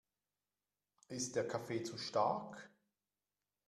[1.09, 2.71] Ist der Kaffee zu stark?